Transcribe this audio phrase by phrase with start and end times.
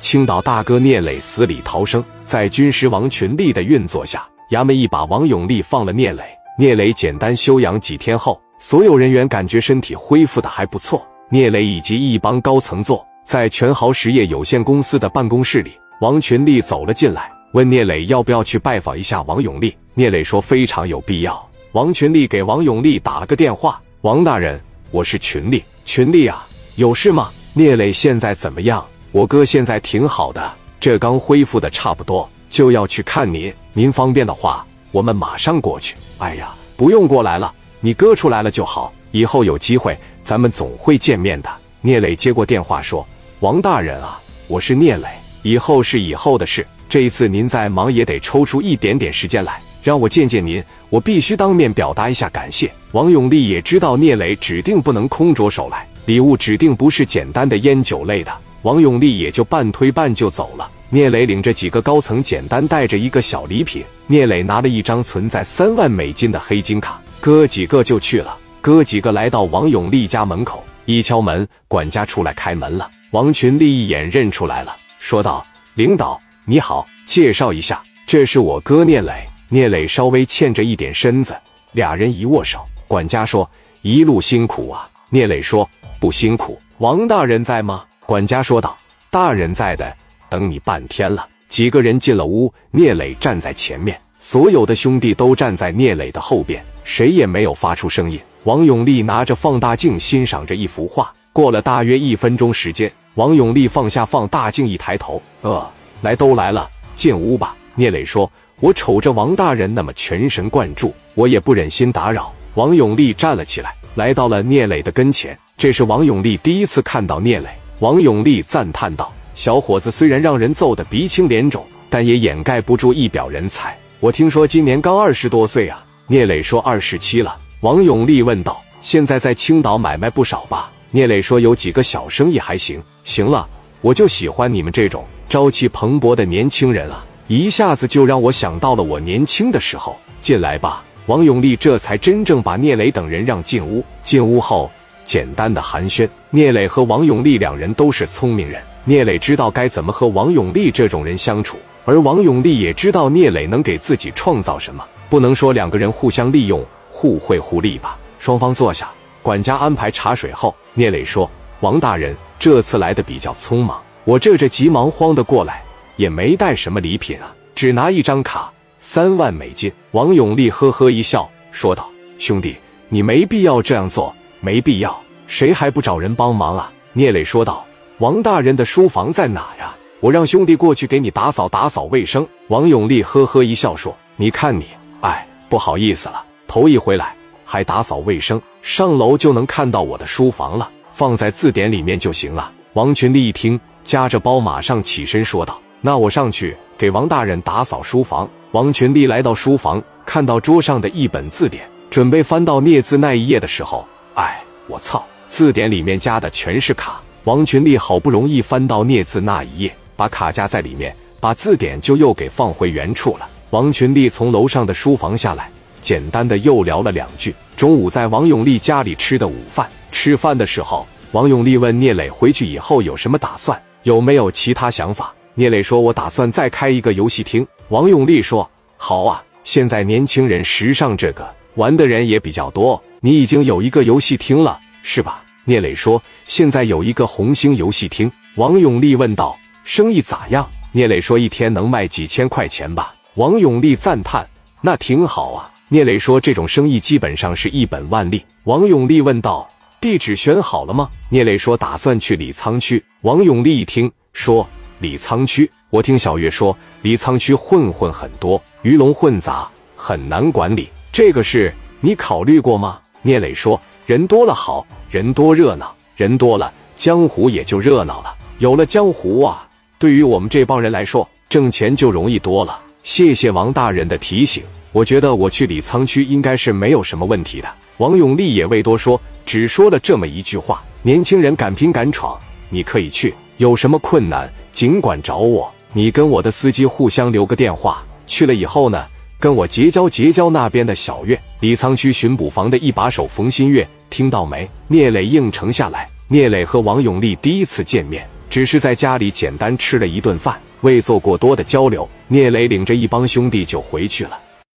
[0.00, 6.24] 青岛大哥聂磊死里逃生，在军师王群力的运作下，衙门一把王永利放了聂磊。
[6.58, 11.06] 聂磊简单休养几天后，所有人员感觉身体恢复的还不错。
[11.28, 19.76] 聂磊以及一帮高层坐在全豪实业有限公司的办公室里，王群力走了进来，问聂磊要不要去拜访一下王永利。
[19.94, 21.46] 聂磊说非常有必要。
[21.72, 24.58] 王群力给王永利打了个电话：“王大人，
[24.90, 27.30] 我是群力，群力啊，有事吗？
[27.52, 33.52] 聂磊现在怎么样？”我哥现在挺好的，这刚恢复的差不多，就要去看您。
[33.72, 35.96] 您方便的话，我们马上过去。
[36.18, 38.92] 哎呀，不用过来了，你哥出来了就好。
[39.10, 41.50] 以后有机会，咱们总会见面的。
[41.80, 43.04] 聂磊接过电话说
[43.40, 45.08] ：“王大人啊，我是聂磊，
[45.42, 46.64] 以后是以后的事。
[46.88, 50.62] 这一次您再忙也得抽出一点点时间来，让我见见您。
[50.88, 58.32] 我必须当面表达一下感谢。”王永利也知道聂磊指定不能空着手来，礼物指定不是简单的烟酒类的。
[58.62, 60.70] 王永利也就半推半就走了。
[60.88, 63.84] 聂磊领着几个高层，简单带着一个小礼品。
[64.06, 68.36] 聂磊拿了一张存在三万美金的黑金卡，哥几个就去了。
[68.60, 72.90] 哥几个来到王永利家门口，一敲门，管家出来开门了。
[73.12, 81.36] 王群力一眼认出来了，说道：“领导你好，介绍一下，这是我哥聂磊。”聂磊稍微欠着一点身子，
[81.72, 82.60] 俩人一握手。
[82.86, 83.48] 管家说
[83.82, 85.68] ：“一路辛苦啊。”聂磊说
[85.98, 87.84] ：“不辛苦。”王大人在吗？
[88.10, 88.76] 管家说道
[89.08, 89.96] ：“大人在的，
[90.28, 98.18] 等你半天了。”几个人进了屋，聂磊站在前面，所有的兄弟都站在聂磊的后边，谁也没有发出声音。
[98.42, 101.12] 王永利拿着放大镜欣赏着一幅画。
[101.32, 105.70] 过了大约一分钟时间，王永利放下放大镜，一抬头：“呃，
[106.02, 115.38] 来都来了，进屋吧。”聂磊说：“我瞅着王大人那么全神贯注，我也不忍心打扰。”王永利站了起来，来到了聂磊的跟前。
[115.56, 117.48] 这是王永利第一次看到聂磊。
[117.80, 123.74] 王永利赞叹道：“小伙子虽然让人揍得鼻青脸肿，但也掩盖不住一表人才。
[124.00, 133.48] 我听说今年刚二十多岁啊。”聂磊说：“二十七了。”王永利问道：“现在在青岛买卖不少吧？”聂磊说：“有几个小生意还行。”行了，
[133.80, 137.02] 我就喜欢你们这种朝气蓬勃的年轻人啊！
[137.28, 139.96] 一下子就让我想到了我年轻的时候。
[140.20, 140.84] 进来吧。
[141.06, 143.82] 王永利这才真正把聂磊等人让进屋。
[144.04, 144.70] 进屋后。
[145.10, 148.62] 简单的寒暄，聂磊和王永利两人都是聪明人。
[148.84, 154.86] 聂磊知道该怎么和王永利这种人相处，而王永利也知道聂磊能给自己创造什么。
[155.08, 157.98] 不能说两个人互相利用、互惠互利吧？
[158.20, 158.88] 双方坐下，
[159.20, 161.28] 管家安排茶水后，聂磊说
[161.58, 165.64] ：“王大人这次来的比较匆忙，我这这急忙慌的过来，
[165.96, 172.54] 也没带什么礼品啊，只拿一张卡，三万美金。”王永利呵呵一笑，说道：“兄弟，
[172.88, 176.72] 你没必要这样做。”没必要，谁还不找人帮忙啊？
[176.92, 177.64] 聂磊说道
[177.98, 179.76] ：“王大人的书房在哪呀？
[180.00, 184.66] 我让兄弟过去给你打扫打扫卫生。”王永利呵呵一笑说：“你看你，
[185.02, 187.14] 哎，不好意思了，头一回来
[187.44, 203.86] 还打扫卫生，上楼就能看到我的书房了，放在字典里面就行了。”王群力一听，夹着包马上起身说道：“那我上去给王大人打扫书房。”王群力来到书房，看到桌上的一本字典，准备翻到聂字那一页的时候。
[204.20, 205.02] 哎，我操！
[205.28, 207.00] 字典里面加的全是卡。
[207.24, 213.26] 王群力好不容易翻到聂字那一页，把卡夹在里面，把字典就又给放回原处了。
[213.48, 215.50] 王群力从楼上的书房下来，
[215.80, 217.34] 简单的又聊了两句。
[217.56, 225.14] 中午在王永利家里吃的午饭，吃饭的时候，王永利问聂磊回去以后有什么打算，有没有其他想法？
[225.32, 235.22] 聂磊说：“我打算再开一个游戏厅。”王永利说：“好啊，现在年轻人时尚这个。”玩的人也比较多，你已经有一个游戏厅了，是吧？
[235.44, 244.28] 聂磊说：“现在有一个红星游戏厅。”王永利问道：“生意咋样？”聂磊说：“一天能卖几千块钱吧。”王永利赞叹
[244.62, 249.50] ：“那挺好啊。”聂磊说：“这种生意基本上是一本万利。”王永利问道
[249.80, 260.68] ：“地址选好了吗？”聂磊说：“打算去李沧区。”王永利一听说李沧区，我听小月说李沧区混混很多，鱼龙混杂，很难管理。
[261.02, 261.50] 这个事
[261.80, 262.78] 你考虑过吗？
[263.00, 263.58] 聂磊说
[263.88, 268.14] ：“人多了好，人多热闹，人多了江湖也就热闹了。
[268.38, 269.48] 有了江湖啊，
[269.78, 277.48] 对于我们这帮人来说，挣钱就容易多了。”谢谢王大人的提醒，我觉得我去李沧区应该是没有什么问题的。
[277.78, 282.20] 王永利也未多说，只说了这么一句话：“年轻人敢拼敢闯，
[282.50, 285.50] 你可以去，有什么困难尽管找我。
[285.72, 288.84] 你跟我的司机互相留个电话，去了以后呢？”
[289.20, 294.48] 跟我结交结交那边的小月，李沧区巡捕房的一把手冯新月，听到没？
[294.66, 295.86] 聂磊应承下来。
[296.08, 301.86] 聂磊和王永利第一次见面，只是在家里简单吃了一顿饭，未做过多的交流。
[302.08, 304.18] 聂磊领着一帮兄弟就回去了。